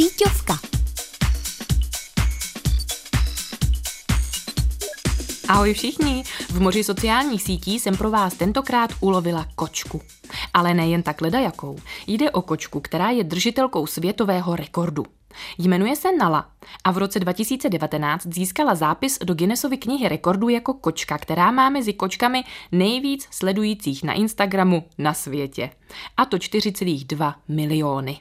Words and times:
Síťovka. 0.00 0.58
Ahoj 5.48 5.74
všichni! 5.74 6.24
V 6.48 6.60
moři 6.60 6.84
sociálních 6.84 7.42
sítí 7.42 7.80
jsem 7.80 7.96
pro 7.96 8.10
vás 8.10 8.34
tentokrát 8.34 8.90
ulovila 9.00 9.46
kočku. 9.54 10.00
Ale 10.54 10.74
nejen 10.74 11.02
tak 11.02 11.20
ledajakou. 11.20 11.76
Jde 12.06 12.30
o 12.30 12.42
kočku, 12.42 12.80
která 12.80 13.10
je 13.10 13.24
držitelkou 13.24 13.86
světového 13.86 14.56
rekordu. 14.56 15.06
Jmenuje 15.58 15.96
se 15.96 16.12
Nala 16.12 16.50
a 16.84 16.90
v 16.90 16.98
roce 16.98 17.20
2019 17.20 18.26
získala 18.26 18.74
zápis 18.74 19.18
do 19.24 19.34
Guinnessovy 19.34 19.76
knihy 19.76 20.08
rekordů 20.08 20.48
jako 20.48 20.74
kočka, 20.74 21.18
která 21.18 21.50
má 21.50 21.70
mezi 21.70 21.92
kočkami 21.92 22.44
nejvíc 22.72 23.28
sledujících 23.30 24.04
na 24.04 24.12
Instagramu 24.12 24.84
na 24.98 25.14
světě. 25.14 25.70
A 26.16 26.24
to 26.24 26.36
4,2 26.36 27.34
miliony. 27.48 28.20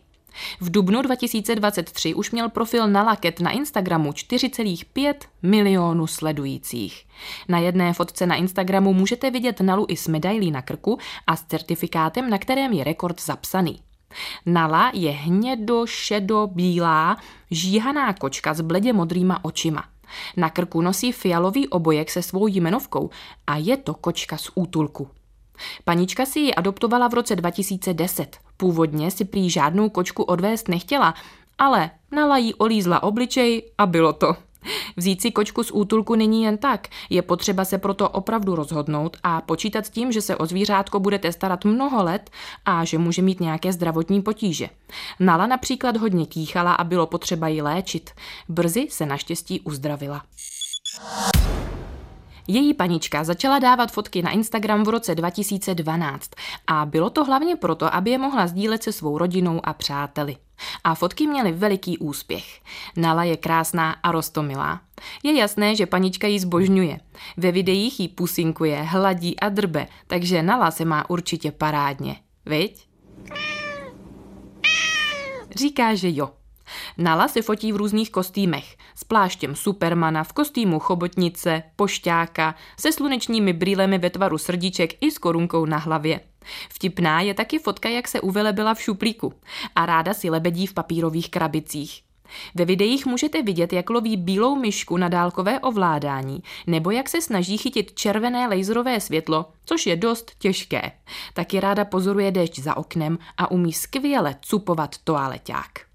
V 0.60 0.72
dubnu 0.72 1.02
2023 1.02 2.14
už 2.14 2.32
měl 2.32 2.50
profil 2.50 2.88
Nalaket 2.88 3.40
na 3.40 3.52
Instagramu 3.52 4.12
4,5 4.12 5.14
milionů 5.42 6.08
sledujících. 6.08 7.06
Na 7.48 7.60
jedné 7.60 7.94
fotce 7.94 8.26
na 8.26 8.36
Instagramu 8.36 8.94
můžete 8.94 9.32
vidět 9.32 9.62
Nalu 9.62 9.86
i 9.90 9.98
s 9.98 10.08
medailí 10.08 10.52
na 10.52 10.62
krku 10.62 10.98
a 11.28 11.36
s 11.36 11.44
certifikátem, 11.44 12.30
na 12.30 12.38
kterém 12.38 12.74
je 12.74 12.84
rekord 12.84 13.22
zapsaný. 13.22 13.80
Nala 14.46 14.92
je 14.94 15.12
hnědo, 15.12 15.86
šedo, 15.86 16.48
bílá, 16.48 17.18
žíhaná 17.52 18.14
kočka 18.14 18.54
s 18.54 18.62
bledě 18.62 18.94
modrýma 18.94 19.46
očima. 19.46 19.84
Na 20.38 20.50
krku 20.50 20.82
nosí 20.82 21.12
fialový 21.12 21.68
obojek 21.68 22.10
se 22.10 22.22
svou 22.22 22.48
jmenovkou 22.48 23.10
a 23.48 23.58
je 23.58 23.78
to 23.78 23.94
kočka 23.94 24.38
z 24.38 24.50
útulku. 24.56 25.10
Panička 25.86 26.26
si 26.26 26.40
ji 26.40 26.56
adoptovala 26.56 27.08
v 27.08 27.14
roce 27.14 27.36
2010. 27.36 28.38
Původně 28.58 29.12
si 29.12 29.26
prý 29.26 29.50
žádnou 29.50 29.90
kočku 29.90 30.24
odvést 30.24 30.68
nechtěla, 30.68 31.14
ale 31.58 31.92
Nala 32.12 32.38
jí 32.38 32.54
olízla 32.54 33.04
obličej 33.04 33.72
a 33.78 33.86
bylo 33.86 34.14
to. 34.14 34.36
Vzít 34.98 35.22
si 35.22 35.32
kočku 35.32 35.64
z 35.64 35.72
útulku 35.72 36.16
není 36.16 36.44
jen 36.44 36.58
tak. 36.58 36.88
Je 37.10 37.22
potřeba 37.22 37.66
se 37.66 37.78
proto 37.78 38.10
opravdu 38.10 38.56
rozhodnout 38.56 39.18
a 39.24 39.42
počítat 39.42 39.86
s 39.86 39.90
tím, 39.90 40.12
že 40.12 40.22
se 40.22 40.36
o 40.36 40.46
zvířátko 40.46 41.00
budete 41.00 41.32
starat 41.32 41.66
mnoho 41.66 42.04
let 42.04 42.30
a 42.66 42.86
že 42.86 42.98
může 42.98 43.22
mít 43.22 43.40
nějaké 43.40 43.74
zdravotní 43.74 44.22
potíže. 44.22 44.70
Nala 45.20 45.48
například 45.48 45.98
hodně 45.98 46.26
kýchala 46.26 46.74
a 46.74 46.84
bylo 46.84 47.08
potřeba 47.08 47.48
ji 47.48 47.62
léčit. 47.62 48.12
Brzy 48.50 48.88
se 48.90 49.06
naštěstí 49.06 49.62
uzdravila. 49.62 50.24
Její 52.52 52.74
panička 52.74 53.24
začala 53.24 53.60
dávat 53.60 53.92
fotky 53.92 54.22
na 54.22 54.32
Instagram 54.32 54.84
v 54.84 54.90
roce 54.90 55.16
2012 55.16 56.32
a 56.68 56.86
bylo 56.86 57.10
to 57.10 57.24
hlavně 57.26 57.56
proto, 57.56 57.96
aby 57.96 58.10
je 58.10 58.18
mohla 58.18 58.48
sdílet 58.48 58.84
se 58.84 58.92
svou 58.92 59.18
rodinou 59.18 59.62
a 59.64 59.74
přáteli. 59.74 60.38
A 60.84 60.96
fotky 60.96 61.28
měly 61.28 61.52
veliký 61.52 61.98
úspěch. 61.98 62.62
Nala 62.96 63.24
je 63.24 63.38
krásná 63.38 63.92
a 63.92 64.12
rostomilá. 64.12 64.82
Je 65.24 65.34
jasné, 65.40 65.76
že 65.76 65.86
panička 65.86 66.28
ji 66.28 66.40
zbožňuje. 66.40 67.00
Ve 67.38 67.52
videích 67.52 68.00
jí 68.00 68.08
pusinkuje, 68.08 68.82
hladí 68.82 69.40
a 69.40 69.50
drbe, 69.50 69.88
takže 70.08 70.44
Nala 70.44 70.72
se 70.72 70.86
má 70.86 71.10
určitě 71.10 71.52
parádně. 71.52 72.16
Viď? 72.46 72.88
Říká, 75.56 75.96
že 75.96 76.10
jo. 76.12 76.39
Nala 76.98 77.28
se 77.28 77.42
fotí 77.42 77.72
v 77.72 77.76
různých 77.76 78.12
kostýmech. 78.12 78.78
S 78.96 79.04
pláštěm 79.04 79.56
Supermana, 79.56 80.24
v 80.24 80.34
kostýmu 80.34 80.80
chobotnice, 80.80 81.64
pošťáka, 81.76 82.56
se 82.80 82.92
slunečními 82.92 83.54
brýlemi 83.54 83.98
ve 83.98 84.10
tvaru 84.10 84.38
srdíček 84.38 84.94
i 85.02 85.12
s 85.12 85.18
korunkou 85.18 85.66
na 85.66 85.78
hlavě. 85.78 86.20
Vtipná 86.70 87.22
je 87.22 87.34
taky 87.34 87.60
fotka, 87.60 87.90
jak 87.90 88.08
se 88.08 88.22
uvelebila 88.22 88.74
v 88.74 88.82
šuplíku 88.82 89.34
a 89.76 89.86
ráda 89.86 90.14
si 90.14 90.30
lebedí 90.30 90.68
v 90.68 90.74
papírových 90.74 91.30
krabicích. 91.30 92.02
Ve 92.56 92.66
videích 92.66 93.06
můžete 93.06 93.42
vidět, 93.42 93.74
jak 93.74 93.90
loví 93.90 94.18
bílou 94.18 94.56
myšku 94.56 94.98
na 94.98 95.10
dálkové 95.10 95.60
ovládání, 95.60 96.44
nebo 96.68 96.92
jak 96.92 97.10
se 97.10 97.22
snaží 97.22 97.58
chytit 97.58 97.94
červené 97.94 98.48
laserové 98.48 99.00
světlo, 99.00 99.46
což 99.66 99.86
je 99.86 99.96
dost 99.96 100.32
těžké. 100.40 100.92
Taky 101.34 101.60
ráda 101.60 101.86
pozoruje 101.86 102.32
déšť 102.32 102.60
za 102.60 102.78
oknem 102.78 103.18
a 103.38 103.52
umí 103.52 103.74
skvěle 103.74 104.36
cupovat 104.42 104.98
toaleťák. 105.04 105.89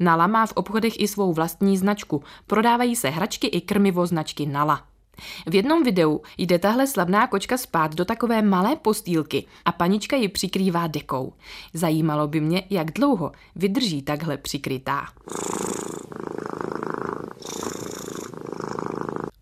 Nala 0.00 0.26
má 0.26 0.46
v 0.46 0.52
obchodech 0.52 1.00
i 1.00 1.08
svou 1.08 1.32
vlastní 1.32 1.76
značku. 1.76 2.22
Prodávají 2.46 2.96
se 2.96 3.08
hračky 3.08 3.46
i 3.46 3.60
krmivo 3.60 4.06
značky 4.06 4.46
Nala. 4.46 4.82
V 5.46 5.54
jednom 5.54 5.82
videu 5.82 6.20
jde 6.38 6.58
tahle 6.58 6.86
slavná 6.86 7.26
kočka 7.26 7.58
spát 7.58 7.94
do 7.94 8.04
takové 8.04 8.42
malé 8.42 8.76
postýlky 8.76 9.44
a 9.64 9.72
panička 9.72 10.16
ji 10.16 10.28
přikrývá 10.28 10.86
dekou. 10.86 11.32
Zajímalo 11.74 12.28
by 12.28 12.40
mě, 12.40 12.62
jak 12.70 12.90
dlouho 12.90 13.32
vydrží 13.56 14.02
takhle 14.02 14.36
přikrytá. 14.36 15.06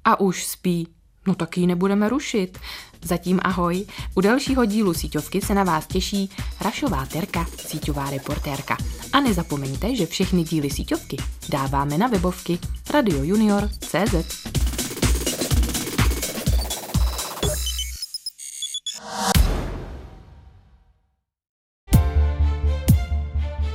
A 0.05 0.21
už 0.21 0.47
spí. 0.47 0.89
No 1.27 1.35
tak 1.35 1.59
ji 1.59 1.67
nebudeme 1.67 2.09
rušit. 2.09 2.59
Zatím 3.05 3.41
ahoj. 3.43 3.87
U 4.15 4.21
dalšího 4.21 4.65
dílu 4.65 4.95
síťovky 4.95 5.41
se 5.41 5.55
na 5.55 5.65
vás 5.65 5.87
těší 5.87 6.31
Rašová 6.61 7.07
Terka, 7.07 7.47
síťová 7.67 8.11
reportérka. 8.11 8.77
A 9.13 9.21
nezapomeňte, 9.21 9.97
že 9.97 10.07
všechny 10.07 10.45
díly 10.45 10.71
síťovky 10.71 11.17
dáváme 11.49 11.99
na 11.99 12.07
webovky 12.07 12.59
radiojunior.cz. 12.93 14.45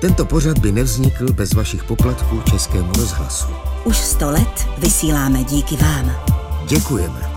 Tento 0.02 0.26
pořad 0.26 0.60
by 0.60 0.72
nevznikl 0.72 1.34
bez 1.34 1.54
vašich 1.54 1.84
poplatků 1.84 2.42
Českému 2.50 2.92
rozhlasu. 2.94 3.48
Už 3.86 3.98
sto 3.98 4.32
let 4.32 4.68
vysíláme 4.78 5.44
díky 5.44 5.76
vám. 5.76 6.12
Děkujeme. 6.68 7.29